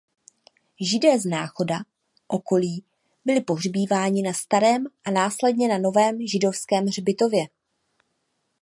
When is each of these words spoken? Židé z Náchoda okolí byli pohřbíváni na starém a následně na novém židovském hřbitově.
Židé 0.79 1.19
z 1.19 1.25
Náchoda 1.25 1.75
okolí 2.27 2.83
byli 3.25 3.41
pohřbíváni 3.41 4.21
na 4.21 4.33
starém 4.33 4.85
a 5.05 5.11
následně 5.11 5.67
na 5.67 5.77
novém 5.77 6.27
židovském 6.27 6.85
hřbitově. 6.85 7.41